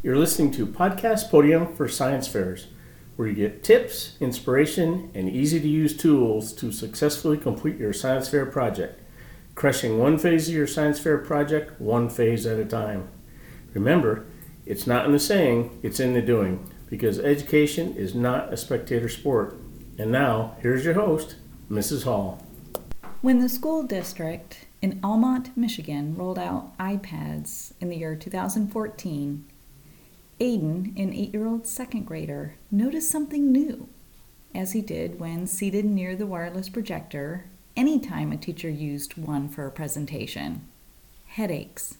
You're 0.00 0.16
listening 0.16 0.52
to 0.52 0.64
Podcast 0.64 1.28
Podium 1.28 1.74
for 1.74 1.88
Science 1.88 2.28
Fairs, 2.28 2.68
where 3.16 3.26
you 3.26 3.34
get 3.34 3.64
tips, 3.64 4.16
inspiration, 4.20 5.10
and 5.12 5.28
easy 5.28 5.58
to 5.58 5.66
use 5.66 5.96
tools 5.96 6.52
to 6.52 6.70
successfully 6.70 7.36
complete 7.36 7.78
your 7.78 7.92
science 7.92 8.28
fair 8.28 8.46
project, 8.46 9.02
crushing 9.56 9.98
one 9.98 10.16
phase 10.16 10.48
of 10.48 10.54
your 10.54 10.68
science 10.68 11.00
fair 11.00 11.18
project 11.18 11.80
one 11.80 12.08
phase 12.08 12.46
at 12.46 12.60
a 12.60 12.64
time. 12.64 13.08
Remember, 13.74 14.24
it's 14.64 14.86
not 14.86 15.04
in 15.04 15.10
the 15.10 15.18
saying, 15.18 15.80
it's 15.82 15.98
in 15.98 16.14
the 16.14 16.22
doing, 16.22 16.72
because 16.88 17.18
education 17.18 17.96
is 17.96 18.14
not 18.14 18.52
a 18.52 18.56
spectator 18.56 19.08
sport. 19.08 19.58
And 19.98 20.12
now, 20.12 20.56
here's 20.62 20.84
your 20.84 20.94
host, 20.94 21.34
Mrs. 21.68 22.04
Hall. 22.04 22.40
When 23.20 23.40
the 23.40 23.48
school 23.48 23.82
district 23.82 24.68
in 24.80 25.00
Almont, 25.02 25.56
Michigan 25.56 26.14
rolled 26.14 26.38
out 26.38 26.78
iPads 26.78 27.72
in 27.80 27.88
the 27.88 27.96
year 27.96 28.14
2014, 28.14 29.44
Aiden, 30.40 30.96
an 30.96 31.12
eight 31.12 31.32
year 31.32 31.46
old 31.46 31.66
second 31.66 32.06
grader, 32.06 32.54
noticed 32.70 33.10
something 33.10 33.50
new, 33.50 33.88
as 34.54 34.72
he 34.72 34.80
did 34.80 35.18
when 35.18 35.46
seated 35.46 35.84
near 35.84 36.14
the 36.14 36.26
wireless 36.26 36.68
projector 36.68 37.46
anytime 37.76 38.30
a 38.30 38.36
teacher 38.36 38.70
used 38.70 39.16
one 39.16 39.48
for 39.48 39.66
a 39.66 39.70
presentation. 39.70 40.62
Headaches, 41.26 41.96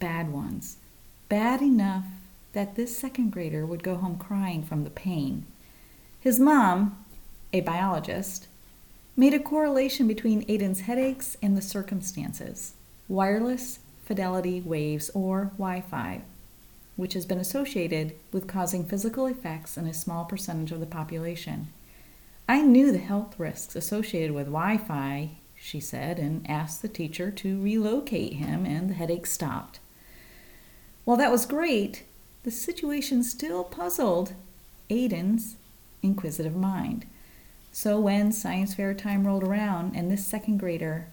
bad 0.00 0.32
ones, 0.32 0.78
bad 1.28 1.62
enough 1.62 2.04
that 2.54 2.74
this 2.74 2.98
second 2.98 3.30
grader 3.30 3.64
would 3.64 3.82
go 3.84 3.96
home 3.96 4.18
crying 4.18 4.64
from 4.64 4.82
the 4.82 4.90
pain. 4.90 5.46
His 6.18 6.40
mom, 6.40 7.04
a 7.52 7.60
biologist, 7.60 8.48
made 9.16 9.34
a 9.34 9.38
correlation 9.38 10.08
between 10.08 10.44
Aiden's 10.46 10.80
headaches 10.80 11.36
and 11.40 11.56
the 11.56 11.62
circumstances 11.62 12.74
wireless 13.08 13.78
fidelity 14.04 14.60
waves, 14.60 15.10
or 15.14 15.52
Wi 15.56 15.80
Fi 15.80 16.22
which 16.96 17.14
has 17.14 17.26
been 17.26 17.38
associated 17.38 18.14
with 18.32 18.46
causing 18.48 18.84
physical 18.84 19.26
effects 19.26 19.76
in 19.76 19.86
a 19.86 19.94
small 19.94 20.24
percentage 20.24 20.72
of 20.72 20.80
the 20.80 20.86
population. 20.86 21.68
I 22.48 22.62
knew 22.62 22.90
the 22.90 22.98
health 22.98 23.38
risks 23.38 23.76
associated 23.76 24.32
with 24.32 24.46
Wi 24.46 24.78
Fi, 24.78 25.30
she 25.58 25.80
said, 25.80 26.18
and 26.18 26.48
asked 26.48 26.82
the 26.82 26.88
teacher 26.88 27.30
to 27.30 27.62
relocate 27.62 28.34
him, 28.34 28.64
and 28.64 28.88
the 28.88 28.94
headache 28.94 29.26
stopped. 29.26 29.80
While 31.04 31.16
that 31.18 31.30
was 31.30 31.46
great, 31.46 32.04
the 32.44 32.50
situation 32.50 33.22
still 33.22 33.64
puzzled 33.64 34.32
Aiden's 34.88 35.56
inquisitive 36.02 36.56
mind. 36.56 37.06
So 37.72 38.00
when 38.00 38.32
science 38.32 38.74
fair 38.74 38.94
time 38.94 39.26
rolled 39.26 39.44
around 39.44 39.94
and 39.96 40.10
this 40.10 40.26
second 40.26 40.58
grader 40.58 41.08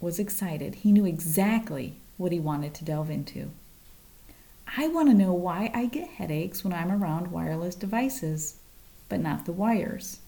was 0.00 0.18
excited, 0.18 0.76
he 0.76 0.92
knew 0.92 1.04
exactly 1.04 1.96
what 2.16 2.32
he 2.32 2.40
wanted 2.40 2.74
to 2.74 2.84
delve 2.84 3.10
into. 3.10 3.50
I 4.76 4.86
want 4.86 5.08
to 5.08 5.14
know 5.14 5.32
why 5.32 5.70
I 5.74 5.86
get 5.86 6.08
headaches 6.08 6.62
when 6.62 6.72
I'm 6.72 6.92
around 6.92 7.32
wireless 7.32 7.74
devices, 7.74 8.54
but 9.08 9.18
not 9.18 9.44
the 9.44 9.52
wires. 9.52 10.20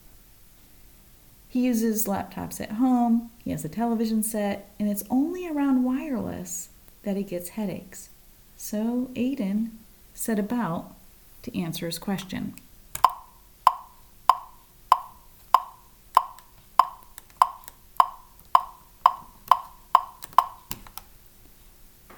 He 1.49 1.65
uses 1.65 2.07
laptops 2.07 2.61
at 2.61 2.73
home, 2.73 3.31
he 3.45 3.53
has 3.53 3.65
a 3.65 3.69
television 3.69 4.23
set, 4.23 4.71
and 4.81 4.89
it's 4.89 5.05
only 5.11 5.47
around 5.47 5.85
wireless 5.85 6.71
that 7.05 7.17
he 7.17 7.23
gets 7.23 7.51
headaches. 7.51 8.09
So 8.57 9.11
Aiden 9.15 9.71
set 10.15 10.39
about 10.41 10.95
to 11.43 11.57
answer 11.57 11.87
his 11.87 11.99
question. 11.99 12.55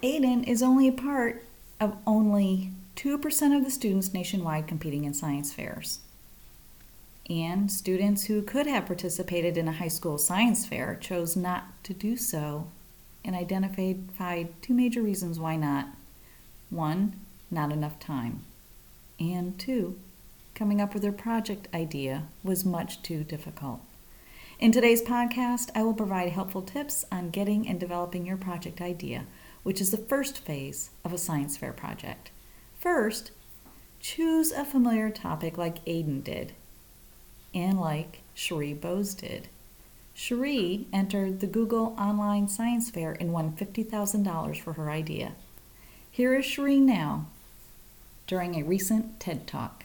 Aiden 0.02 0.46
is 0.46 0.62
only 0.62 0.88
a 0.88 0.92
part 0.92 1.42
of 1.84 1.96
only 2.06 2.70
2% 2.96 3.56
of 3.56 3.64
the 3.64 3.70
students 3.70 4.14
nationwide 4.14 4.66
competing 4.66 5.04
in 5.04 5.14
science 5.14 5.52
fairs. 5.52 6.00
And 7.28 7.70
students 7.70 8.24
who 8.24 8.42
could 8.42 8.66
have 8.66 8.86
participated 8.86 9.56
in 9.56 9.68
a 9.68 9.72
high 9.72 9.88
school 9.88 10.18
science 10.18 10.66
fair 10.66 10.94
chose 10.94 11.36
not 11.36 11.64
to 11.84 11.94
do 11.94 12.16
so 12.16 12.68
and 13.24 13.34
identified 13.34 14.62
two 14.62 14.74
major 14.74 15.02
reasons 15.02 15.38
why 15.38 15.56
not. 15.56 15.88
One, 16.70 17.14
not 17.50 17.72
enough 17.72 17.98
time. 17.98 18.44
And 19.18 19.58
two, 19.58 19.98
coming 20.54 20.80
up 20.80 20.92
with 20.92 21.02
their 21.02 21.12
project 21.12 21.68
idea 21.72 22.24
was 22.42 22.64
much 22.64 23.02
too 23.02 23.24
difficult. 23.24 23.80
In 24.58 24.70
today's 24.70 25.02
podcast, 25.02 25.70
I 25.74 25.82
will 25.82 25.94
provide 25.94 26.30
helpful 26.30 26.62
tips 26.62 27.04
on 27.10 27.30
getting 27.30 27.66
and 27.66 27.80
developing 27.80 28.26
your 28.26 28.36
project 28.36 28.80
idea 28.80 29.24
which 29.64 29.80
is 29.80 29.90
the 29.90 29.96
first 29.96 30.38
phase 30.38 30.90
of 31.04 31.12
a 31.12 31.18
science 31.18 31.56
fair 31.56 31.72
project. 31.72 32.30
First, 32.78 33.32
choose 33.98 34.52
a 34.52 34.64
familiar 34.64 35.10
topic 35.10 35.58
like 35.58 35.84
Aiden 35.86 36.22
did, 36.22 36.52
and 37.52 37.80
like 37.80 38.20
Shree 38.34 38.74
Bose 38.74 39.14
did. 39.14 39.48
Shree 40.14 40.86
entered 40.92 41.40
the 41.40 41.48
Google 41.48 41.96
Online 41.98 42.46
Science 42.46 42.88
Fair 42.88 43.16
and 43.18 43.32
won 43.32 43.52
$50,000 43.52 44.60
for 44.60 44.74
her 44.74 44.88
idea. 44.88 45.32
Here 46.08 46.36
is 46.36 46.44
Shree 46.44 46.78
now 46.78 47.26
during 48.28 48.54
a 48.54 48.62
recent 48.62 49.18
TED 49.18 49.46
Talk. 49.48 49.83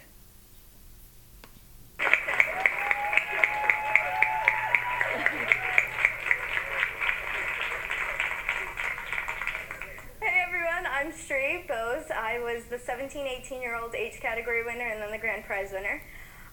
Was 12.59 12.63
the 12.66 12.80
17, 12.80 13.25
18 13.25 13.62
year 13.62 13.75
old 13.75 13.96
age 13.96 14.19
category 14.19 14.63
winner 14.63 14.88
and 14.88 15.02
then 15.02 15.12
the 15.12 15.18
grand 15.18 15.46
prize 15.46 15.72
winner. 15.72 16.02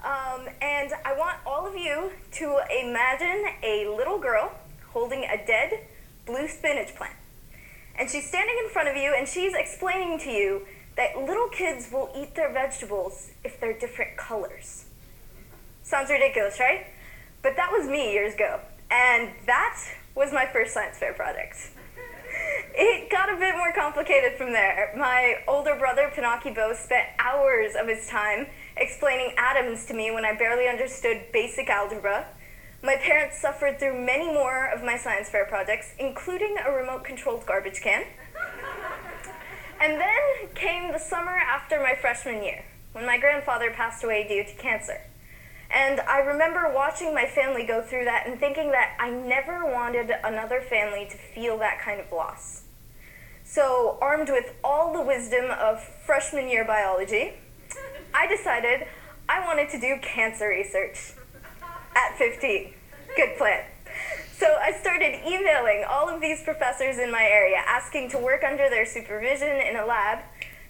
Um, 0.04 0.48
and 0.60 0.92
I 1.04 1.16
want 1.16 1.38
all 1.46 1.66
of 1.66 1.74
you 1.74 2.12
to 2.32 2.60
imagine 2.80 3.44
a 3.62 3.88
little 3.88 4.18
girl 4.18 4.52
holding 4.90 5.24
a 5.24 5.44
dead 5.46 5.86
blue 6.26 6.48
spinach 6.48 6.94
plant. 6.94 7.16
And 7.98 8.10
she's 8.10 8.28
standing 8.28 8.56
in 8.62 8.70
front 8.70 8.88
of 8.88 8.96
you 8.96 9.14
and 9.16 9.26
she's 9.26 9.54
explaining 9.54 10.18
to 10.20 10.30
you 10.30 10.66
that 10.96 11.16
little 11.16 11.48
kids 11.48 11.88
will 11.92 12.10
eat 12.16 12.34
their 12.34 12.52
vegetables 12.52 13.30
if 13.44 13.58
they're 13.60 13.78
different 13.78 14.16
colors. 14.16 14.84
Sounds 15.82 16.10
ridiculous, 16.10 16.58
right? 16.60 16.86
But 17.42 17.56
that 17.56 17.70
was 17.72 17.86
me 17.88 18.12
years 18.12 18.34
ago. 18.34 18.60
And 18.90 19.30
that 19.46 19.78
was 20.14 20.32
my 20.32 20.46
first 20.46 20.72
science 20.74 20.98
fair 20.98 21.12
project 21.12 21.70
it 22.78 23.10
got 23.10 23.32
a 23.32 23.36
bit 23.36 23.56
more 23.56 23.72
complicated 23.72 24.36
from 24.36 24.52
there. 24.52 24.92
My 24.96 25.36
older 25.48 25.74
brother, 25.76 26.12
Pinocchio 26.14 26.52
Bose, 26.52 26.78
spent 26.78 27.08
hours 27.18 27.72
of 27.74 27.88
his 27.88 28.06
time 28.06 28.48
explaining 28.76 29.32
atoms 29.38 29.86
to 29.86 29.94
me 29.94 30.10
when 30.10 30.26
I 30.26 30.34
barely 30.34 30.68
understood 30.68 31.32
basic 31.32 31.70
algebra. 31.70 32.26
My 32.82 32.96
parents 32.96 33.40
suffered 33.40 33.78
through 33.78 34.04
many 34.04 34.26
more 34.26 34.66
of 34.66 34.84
my 34.84 34.98
science 34.98 35.30
fair 35.30 35.46
projects, 35.46 35.94
including 35.98 36.56
a 36.64 36.70
remote 36.70 37.02
controlled 37.02 37.46
garbage 37.46 37.80
can. 37.80 38.04
and 39.80 39.98
then 39.98 40.48
came 40.54 40.92
the 40.92 40.98
summer 40.98 41.34
after 41.34 41.80
my 41.80 41.94
freshman 41.94 42.44
year, 42.44 42.62
when 42.92 43.06
my 43.06 43.16
grandfather 43.16 43.70
passed 43.70 44.04
away 44.04 44.28
due 44.28 44.44
to 44.44 44.54
cancer. 44.60 45.00
And 45.70 46.00
I 46.00 46.18
remember 46.18 46.70
watching 46.72 47.14
my 47.14 47.24
family 47.24 47.64
go 47.64 47.80
through 47.80 48.04
that 48.04 48.26
and 48.26 48.38
thinking 48.38 48.70
that 48.72 48.96
I 49.00 49.08
never 49.08 49.64
wanted 49.64 50.12
another 50.22 50.60
family 50.60 51.08
to 51.10 51.16
feel 51.16 51.56
that 51.58 51.80
kind 51.80 52.00
of 52.00 52.12
loss. 52.12 52.65
So, 53.48 53.96
armed 54.02 54.28
with 54.28 54.52
all 54.64 54.92
the 54.92 55.00
wisdom 55.00 55.52
of 55.52 55.80
freshman 56.04 56.48
year 56.48 56.64
biology, 56.64 57.34
I 58.12 58.26
decided 58.26 58.88
I 59.28 59.46
wanted 59.46 59.70
to 59.70 59.80
do 59.80 59.98
cancer 60.02 60.48
research 60.48 61.14
at 61.94 62.18
15. 62.18 62.74
Good 63.16 63.38
plan. 63.38 63.64
So 64.36 64.46
I 64.60 64.72
started 64.72 65.20
emailing 65.26 65.84
all 65.88 66.08
of 66.08 66.20
these 66.20 66.42
professors 66.42 66.98
in 66.98 67.10
my 67.10 67.22
area 67.22 67.56
asking 67.64 68.10
to 68.10 68.18
work 68.18 68.42
under 68.42 68.68
their 68.68 68.84
supervision 68.84 69.48
in 69.48 69.76
a 69.76 69.86
lab, 69.86 70.24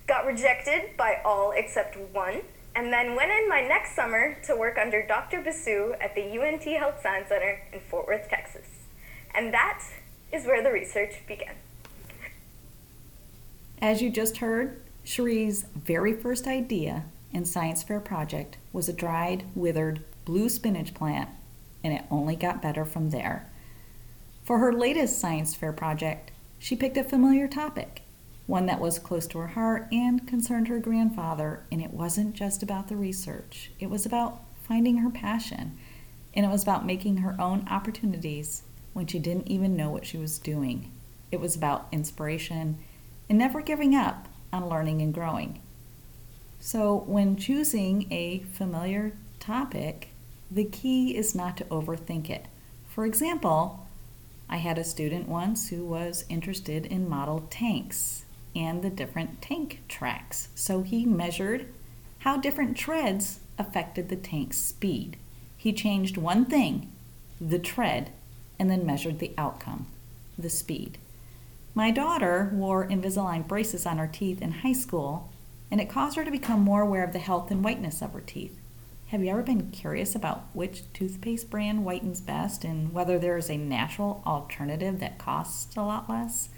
got 0.07 0.27
rejected 0.27 0.97
by 0.99 1.21
all 1.25 1.53
except 1.57 1.97
one, 2.13 2.43
and 2.77 2.93
then 2.93 3.17
went 3.17 3.33
in 3.33 3.49
my 3.49 3.67
next 3.67 3.97
summer 3.97 4.37
to 4.45 4.55
work 4.55 4.77
under 4.79 5.05
Dr. 5.05 5.41
Basu 5.43 5.95
at 6.01 6.15
the 6.15 6.39
UNT 6.39 6.63
Health 6.63 7.01
Science 7.03 7.31
Center 7.31 7.59
in 7.73 7.81
Fort 7.81 8.07
Worth, 8.07 8.29
Texas. 8.29 8.67
And 9.35 9.53
that 9.53 9.83
is 10.33 10.45
where 10.45 10.63
the 10.63 10.71
research 10.71 11.15
began. 11.27 11.57
As 13.81 14.01
you 14.03 14.11
just 14.11 14.39
heard, 14.39 14.81
Shree's 15.05 15.67
very 15.75 16.13
first 16.13 16.47
idea 16.47 17.05
and 17.33 17.47
science 17.47 17.83
fair 17.83 18.01
project 18.01 18.57
was 18.73 18.89
a 18.89 18.93
dried, 18.93 19.45
withered 19.55 20.03
blue 20.25 20.49
spinach 20.49 20.95
plant, 20.95 21.29
and 21.85 21.93
it 21.93 22.05
only 22.11 22.37
got 22.37 22.63
better 22.63 22.85
from 22.85 23.11
there. 23.11 23.51
For 24.45 24.59
her 24.59 24.73
latest 24.73 25.19
science 25.19 25.55
fair 25.55 25.73
project, 25.73 26.31
she 26.59 26.75
picked 26.75 26.97
a 26.97 27.05
familiar 27.05 27.49
topic 27.49 28.03
one 28.47 28.67
that 28.67 28.81
was 28.81 28.99
close 28.99 29.27
to 29.27 29.39
her 29.39 29.49
heart 29.49 29.89
and 29.91 30.27
concerned 30.27 30.69
her 30.69 30.79
grandfather. 30.79 31.65
And 31.71 31.83
it 31.83 31.93
wasn't 31.93 32.35
just 32.35 32.63
about 32.63 32.89
the 32.89 32.97
research, 32.97 33.73
it 33.81 33.91
was 33.91 34.07
about 34.07 34.41
finding 34.63 34.99
her 34.99 35.11
passion. 35.11 35.77
And 36.35 36.45
it 36.45 36.51
was 36.51 36.63
about 36.63 36.85
making 36.85 37.19
her 37.19 37.35
own 37.41 37.67
opportunities 37.71 38.63
when 38.93 39.07
she 39.07 39.19
didn't 39.19 39.49
even 39.49 39.75
know 39.75 39.91
what 39.91 40.05
she 40.05 40.19
was 40.19 40.39
doing. 40.39 40.93
It 41.33 41.41
was 41.41 41.57
about 41.57 41.89
inspiration 41.93 42.79
and 43.29 43.39
never 43.39 43.61
giving 43.61 43.95
up 43.95 44.29
on 44.53 44.69
learning 44.69 45.03
and 45.03 45.13
growing. 45.13 45.61
So, 46.61 47.05
when 47.07 47.37
choosing 47.37 48.11
a 48.11 48.41
familiar 48.53 49.13
topic, 49.39 50.11
the 50.51 50.65
key 50.65 51.17
is 51.17 51.35
not 51.35 51.57
to 51.59 51.65
overthink 51.65 52.31
it. 52.31 52.47
For 52.89 53.05
example, 53.05 53.87
I 54.49 54.59
had 54.59 54.79
a 54.79 54.85
student 54.85 55.29
once 55.29 55.69
who 55.69 55.85
was 55.85 56.25
interested 56.29 56.87
in 56.87 57.09
model 57.09 57.47
tanks 57.51 58.25
and 58.55 58.83
the 58.83 58.91
different 58.91 59.43
tank 59.43 59.83
tracks. 59.89 60.49
So 60.55 60.83
he 60.83 61.05
measured 61.05 61.67
how 62.21 62.37
different 62.37 62.77
treads 62.77 63.41
affected 63.59 64.09
the 64.09 64.17
tank's 64.17 64.59
speed. 64.59 65.17
He 65.57 65.73
changed 65.73 66.17
one 66.17 66.45
thing, 66.45 66.91
the 67.41 67.59
tread, 67.59 68.13
and 68.59 68.71
then 68.71 68.87
measured 68.87 69.19
the 69.19 69.33
outcome, 69.37 69.87
the 70.39 70.49
speed. 70.49 70.99
My 71.77 71.91
daughter 71.91 72.49
wore 72.55 72.89
Invisalign 72.89 73.47
braces 73.47 73.85
on 73.85 73.99
her 73.99 74.07
teeth 74.07 74.41
in 74.41 74.51
high 74.51 74.73
school, 74.73 75.31
and 75.71 75.79
it 75.79 75.91
caused 75.91 76.17
her 76.17 76.25
to 76.25 76.31
become 76.31 76.63
more 76.63 76.81
aware 76.81 77.05
of 77.05 77.13
the 77.13 77.19
health 77.19 77.51
and 77.51 77.63
whiteness 77.63 78.01
of 78.01 78.15
her 78.15 78.23
teeth. 78.23 78.59
Have 79.09 79.23
you 79.23 79.29
ever 79.29 79.43
been 79.43 79.71
curious 79.73 80.15
about 80.15 80.47
which 80.55 80.91
toothpaste 80.95 81.51
brand 81.51 81.85
whitens 81.85 82.23
best 82.23 82.65
and 82.65 82.95
whether 82.95 83.19
there 83.19 83.37
is 83.37 83.51
a 83.51 83.59
natural 83.59 84.23
alternative 84.25 85.01
that 85.01 85.19
costs 85.19 85.77
a 85.77 85.83
lot 85.83 86.09
less? 86.09 86.49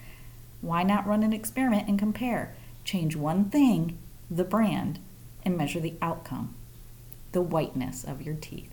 Why 0.60 0.84
not 0.84 1.04
run 1.04 1.24
an 1.24 1.32
experiment 1.32 1.88
and 1.88 1.98
compare? 1.98 2.54
Change 2.84 3.16
one 3.16 3.46
thing, 3.46 3.98
the 4.30 4.44
brand, 4.44 5.00
and 5.44 5.56
measure 5.56 5.80
the 5.80 5.96
outcome, 6.00 6.54
the 7.32 7.42
whiteness 7.42 8.04
of 8.04 8.22
your 8.22 8.36
teeth. 8.36 8.70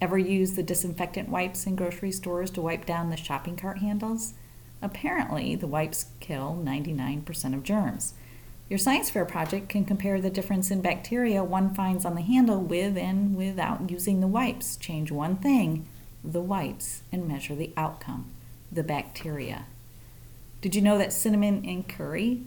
Ever 0.00 0.18
use 0.18 0.54
the 0.54 0.64
disinfectant 0.64 1.28
wipes 1.28 1.64
in 1.64 1.76
grocery 1.76 2.10
stores 2.10 2.50
to 2.50 2.60
wipe 2.60 2.84
down 2.84 3.10
the 3.10 3.16
shopping 3.16 3.54
cart 3.54 3.78
handles? 3.78 4.34
Apparently, 4.80 5.54
the 5.54 5.66
wipes 5.66 6.06
kill 6.20 6.60
99% 6.62 7.54
of 7.54 7.62
germs. 7.62 8.14
Your 8.68 8.78
science 8.78 9.08
fair 9.08 9.24
project 9.24 9.68
can 9.68 9.84
compare 9.84 10.20
the 10.20 10.30
difference 10.30 10.70
in 10.70 10.82
bacteria 10.82 11.42
one 11.42 11.74
finds 11.74 12.04
on 12.04 12.14
the 12.14 12.20
handle 12.20 12.60
with 12.60 12.98
and 12.98 13.34
without 13.34 13.90
using 13.90 14.20
the 14.20 14.26
wipes. 14.26 14.76
Change 14.76 15.10
one 15.10 15.36
thing, 15.36 15.86
the 16.22 16.42
wipes, 16.42 17.02
and 17.10 17.26
measure 17.26 17.54
the 17.54 17.72
outcome, 17.76 18.30
the 18.70 18.82
bacteria. 18.82 19.64
Did 20.60 20.74
you 20.74 20.82
know 20.82 20.98
that 20.98 21.12
cinnamon 21.12 21.64
and 21.64 21.88
curry 21.88 22.42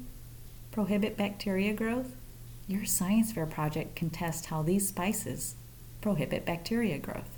prohibit 0.72 1.18
bacteria 1.18 1.74
growth? 1.74 2.12
Your 2.68 2.86
science 2.86 3.32
fair 3.32 3.48
project 3.48 3.96
can 3.96 4.10
test 4.10 4.46
how 4.46 4.62
these 4.62 4.88
spices 4.88 5.56
prohibit 6.02 6.46
bacteria 6.46 7.00
growth. 7.00 7.38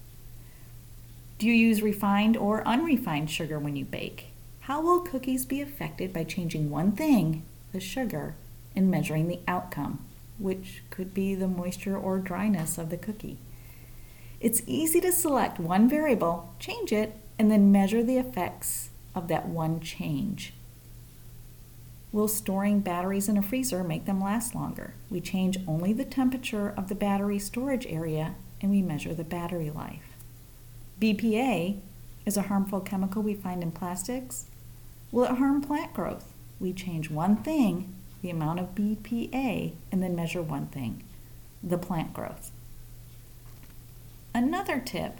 Do 1.39 1.47
you 1.47 1.53
use 1.53 1.81
refined 1.81 2.35
or 2.35 2.67
unrefined 2.67 3.31
sugar 3.31 3.59
when 3.59 3.75
you 3.75 3.85
bake? 3.85 4.32
How 4.67 4.79
will 4.79 5.01
cookies 5.01 5.45
be 5.45 5.59
affected 5.59 6.13
by 6.13 6.23
changing 6.23 6.69
one 6.69 6.93
thing, 6.93 7.43
the 7.73 7.81
sugar, 7.81 8.35
and 8.73 8.89
measuring 8.89 9.27
the 9.27 9.41
outcome, 9.45 9.99
which 10.39 10.83
could 10.89 11.13
be 11.13 11.35
the 11.35 11.49
moisture 11.49 11.97
or 11.97 12.17
dryness 12.17 12.77
of 12.77 12.89
the 12.89 12.95
cookie? 12.95 13.39
It's 14.39 14.61
easy 14.65 15.01
to 15.01 15.11
select 15.11 15.59
one 15.59 15.89
variable, 15.89 16.53
change 16.59 16.93
it, 16.93 17.17
and 17.37 17.51
then 17.51 17.73
measure 17.73 18.01
the 18.01 18.17
effects 18.17 18.89
of 19.13 19.27
that 19.27 19.49
one 19.49 19.81
change. 19.81 20.53
Will 22.13 22.29
storing 22.29 22.79
batteries 22.79 23.27
in 23.27 23.37
a 23.37 23.41
freezer 23.41 23.83
make 23.83 24.05
them 24.05 24.23
last 24.23 24.55
longer? 24.55 24.93
We 25.09 25.19
change 25.19 25.57
only 25.67 25.91
the 25.91 26.05
temperature 26.05 26.69
of 26.69 26.87
the 26.87 26.95
battery 26.95 27.37
storage 27.37 27.85
area 27.87 28.35
and 28.61 28.71
we 28.71 28.81
measure 28.81 29.13
the 29.13 29.25
battery 29.25 29.69
life. 29.69 30.13
BPA 31.01 31.81
is 32.25 32.37
a 32.37 32.43
harmful 32.43 32.79
chemical 32.79 33.21
we 33.21 33.33
find 33.33 33.61
in 33.61 33.71
plastics. 33.73 34.45
Will 35.13 35.25
it 35.25 35.37
harm 35.37 35.61
plant 35.61 35.93
growth? 35.93 36.33
We 36.59 36.73
change 36.73 37.11
one 37.11 37.35
thing, 37.35 37.93
the 38.23 38.31
amount 38.31 38.59
of 38.59 38.73
BPA, 38.73 39.73
and 39.91 40.01
then 40.01 40.15
measure 40.15 40.41
one 40.41 40.65
thing, 40.65 41.03
the 41.61 41.77
plant 41.77 42.15
growth. 42.15 42.49
Another 44.33 44.79
tip 44.79 45.19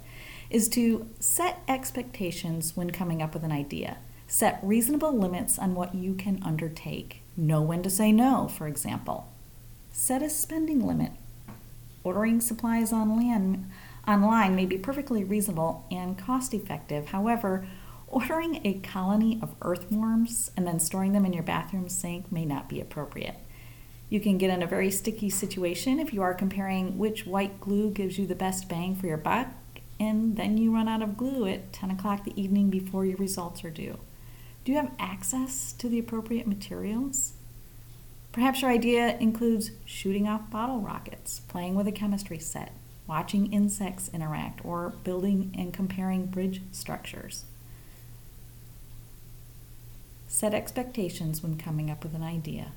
is 0.50 0.68
to 0.70 1.08
set 1.20 1.62
expectations 1.68 2.76
when 2.76 2.90
coming 2.90 3.22
up 3.22 3.34
with 3.34 3.44
an 3.44 3.52
idea. 3.52 3.98
Set 4.26 4.58
reasonable 4.64 5.16
limits 5.16 5.60
on 5.60 5.76
what 5.76 5.94
you 5.94 6.14
can 6.14 6.42
undertake. 6.42 7.22
Know 7.36 7.62
when 7.62 7.84
to 7.84 7.90
say 7.90 8.10
no, 8.10 8.48
for 8.48 8.66
example. 8.66 9.28
Set 9.92 10.24
a 10.24 10.28
spending 10.28 10.84
limit. 10.84 11.12
Ordering 12.02 12.40
supplies 12.40 12.92
on 12.92 13.16
land, 13.16 13.70
online 14.08 14.56
may 14.56 14.66
be 14.66 14.76
perfectly 14.76 15.22
reasonable 15.22 15.86
and 15.88 16.18
cost 16.18 16.52
effective. 16.52 17.10
However, 17.10 17.64
Ordering 18.14 18.60
a 18.64 18.74
colony 18.74 19.40
of 19.42 19.56
earthworms 19.60 20.52
and 20.56 20.64
then 20.64 20.78
storing 20.78 21.14
them 21.14 21.26
in 21.26 21.32
your 21.32 21.42
bathroom 21.42 21.88
sink 21.88 22.30
may 22.30 22.44
not 22.44 22.68
be 22.68 22.80
appropriate. 22.80 23.34
You 24.08 24.20
can 24.20 24.38
get 24.38 24.50
in 24.50 24.62
a 24.62 24.68
very 24.68 24.92
sticky 24.92 25.30
situation 25.30 25.98
if 25.98 26.14
you 26.14 26.22
are 26.22 26.32
comparing 26.32 26.96
which 26.96 27.26
white 27.26 27.60
glue 27.60 27.90
gives 27.90 28.16
you 28.16 28.24
the 28.24 28.36
best 28.36 28.68
bang 28.68 28.94
for 28.94 29.08
your 29.08 29.16
buck, 29.16 29.48
and 29.98 30.36
then 30.36 30.56
you 30.56 30.72
run 30.72 30.86
out 30.86 31.02
of 31.02 31.16
glue 31.16 31.48
at 31.48 31.72
10 31.72 31.90
o'clock 31.90 32.22
the 32.22 32.40
evening 32.40 32.70
before 32.70 33.04
your 33.04 33.16
results 33.16 33.64
are 33.64 33.70
due. 33.70 33.98
Do 34.64 34.70
you 34.70 34.78
have 34.78 34.92
access 34.96 35.72
to 35.72 35.88
the 35.88 35.98
appropriate 35.98 36.46
materials? 36.46 37.32
Perhaps 38.30 38.62
your 38.62 38.70
idea 38.70 39.18
includes 39.18 39.72
shooting 39.84 40.28
off 40.28 40.52
bottle 40.52 40.78
rockets, 40.78 41.40
playing 41.40 41.74
with 41.74 41.88
a 41.88 41.92
chemistry 41.92 42.38
set, 42.38 42.74
watching 43.08 43.52
insects 43.52 44.08
interact, 44.14 44.64
or 44.64 44.94
building 45.02 45.52
and 45.58 45.74
comparing 45.74 46.26
bridge 46.26 46.62
structures. 46.70 47.46
Set 50.34 50.52
expectations 50.52 51.44
when 51.44 51.56
coming 51.56 51.88
up 51.88 52.02
with 52.02 52.12
an 52.12 52.24
idea. 52.24 52.72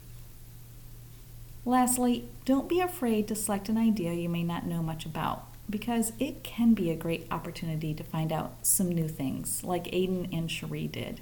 Lastly, 1.65 2.29
don't 2.45 2.69
be 2.69 2.79
afraid 2.79 3.27
to 3.27 3.35
select 3.35 3.67
an 3.67 3.79
idea 3.79 4.13
you 4.13 4.29
may 4.29 4.43
not 4.43 4.67
know 4.67 4.83
much 4.83 5.07
about 5.07 5.47
because 5.67 6.13
it 6.19 6.43
can 6.43 6.75
be 6.75 6.91
a 6.91 6.95
great 6.95 7.25
opportunity 7.31 7.95
to 7.95 8.03
find 8.03 8.31
out 8.31 8.57
some 8.61 8.89
new 8.89 9.07
things, 9.07 9.63
like 9.63 9.85
Aiden 9.85 10.31
and 10.31 10.51
Shree 10.51 10.85
did. 10.85 11.19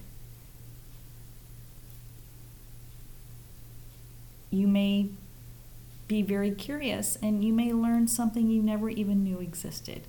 You 4.50 4.68
may 4.68 5.08
be 6.10 6.22
very 6.22 6.52
curious 6.52 7.18
and 7.22 7.46
you 7.46 7.54
may 7.54 7.72
learn 7.72 8.10
something 8.10 8.50
you 8.50 8.62
never 8.62 8.90
even 8.90 9.24
knew 9.24 9.40
existed. 9.40 10.02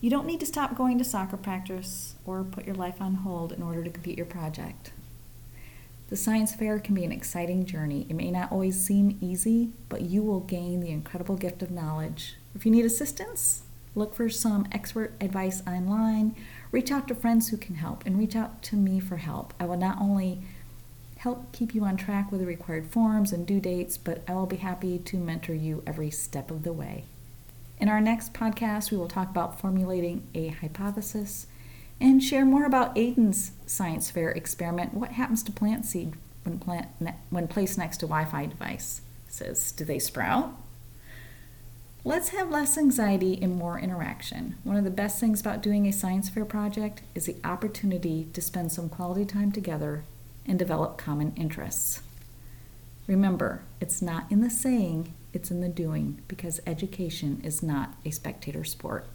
You 0.00 0.10
don't 0.10 0.26
need 0.26 0.40
to 0.40 0.46
stop 0.46 0.76
going 0.76 0.98
to 0.98 1.04
soccer 1.04 1.36
practice 1.36 2.16
or 2.24 2.42
put 2.42 2.66
your 2.66 2.74
life 2.74 3.00
on 3.00 3.14
hold 3.14 3.52
in 3.52 3.62
order 3.62 3.84
to 3.84 3.90
complete 3.90 4.16
your 4.16 4.26
project. 4.26 4.90
The 6.08 6.16
science 6.16 6.54
fair 6.54 6.78
can 6.78 6.94
be 6.94 7.04
an 7.04 7.10
exciting 7.10 7.64
journey. 7.64 8.06
It 8.08 8.14
may 8.14 8.30
not 8.30 8.52
always 8.52 8.80
seem 8.80 9.18
easy, 9.20 9.70
but 9.88 10.02
you 10.02 10.22
will 10.22 10.40
gain 10.40 10.80
the 10.80 10.90
incredible 10.90 11.36
gift 11.36 11.62
of 11.62 11.72
knowledge. 11.72 12.36
If 12.54 12.64
you 12.64 12.70
need 12.70 12.84
assistance, 12.84 13.62
look 13.96 14.14
for 14.14 14.28
some 14.28 14.68
expert 14.70 15.14
advice 15.20 15.62
online, 15.66 16.36
reach 16.70 16.92
out 16.92 17.08
to 17.08 17.14
friends 17.16 17.48
who 17.48 17.56
can 17.56 17.74
help, 17.74 18.06
and 18.06 18.16
reach 18.16 18.36
out 18.36 18.62
to 18.64 18.76
me 18.76 19.00
for 19.00 19.16
help. 19.16 19.52
I 19.58 19.64
will 19.64 19.76
not 19.76 20.00
only 20.00 20.42
help 21.16 21.50
keep 21.50 21.74
you 21.74 21.82
on 21.82 21.96
track 21.96 22.30
with 22.30 22.40
the 22.40 22.46
required 22.46 22.86
forms 22.86 23.32
and 23.32 23.44
due 23.44 23.60
dates, 23.60 23.98
but 23.98 24.22
I 24.28 24.34
will 24.34 24.46
be 24.46 24.56
happy 24.56 25.00
to 25.00 25.16
mentor 25.16 25.54
you 25.54 25.82
every 25.88 26.10
step 26.10 26.52
of 26.52 26.62
the 26.62 26.72
way. 26.72 27.04
In 27.78 27.88
our 27.88 28.00
next 28.00 28.32
podcast, 28.32 28.92
we 28.92 28.96
will 28.96 29.08
talk 29.08 29.28
about 29.28 29.60
formulating 29.60 30.28
a 30.34 30.48
hypothesis 30.48 31.48
and 32.00 32.22
share 32.22 32.44
more 32.44 32.64
about 32.64 32.94
Aiden's 32.94 33.52
science 33.66 34.10
fair 34.10 34.30
experiment. 34.30 34.94
What 34.94 35.12
happens 35.12 35.42
to 35.44 35.52
plant 35.52 35.84
seed 35.84 36.14
when, 36.44 36.58
plant 36.58 36.88
ne- 37.00 37.16
when 37.30 37.48
placed 37.48 37.78
next 37.78 37.98
to 37.98 38.06
Wi-Fi 38.06 38.46
device? 38.46 39.00
says, 39.28 39.72
do 39.72 39.84
they 39.84 39.98
sprout? 39.98 40.54
Let's 42.04 42.28
have 42.28 42.50
less 42.50 42.78
anxiety 42.78 43.38
and 43.42 43.56
more 43.56 43.78
interaction. 43.78 44.54
One 44.62 44.76
of 44.76 44.84
the 44.84 44.90
best 44.90 45.18
things 45.18 45.40
about 45.40 45.62
doing 45.62 45.86
a 45.86 45.92
science 45.92 46.28
fair 46.28 46.44
project 46.44 47.02
is 47.14 47.26
the 47.26 47.36
opportunity 47.42 48.28
to 48.32 48.40
spend 48.40 48.70
some 48.70 48.88
quality 48.88 49.24
time 49.24 49.50
together 49.50 50.04
and 50.46 50.58
develop 50.58 50.98
common 50.98 51.32
interests. 51.36 52.02
Remember, 53.06 53.62
it's 53.80 54.00
not 54.00 54.30
in 54.30 54.40
the 54.40 54.50
saying, 54.50 55.14
it's 55.32 55.50
in 55.50 55.60
the 55.60 55.68
doing, 55.68 56.22
because 56.28 56.60
education 56.66 57.40
is 57.44 57.62
not 57.62 57.94
a 58.04 58.10
spectator 58.10 58.64
sport. 58.64 59.06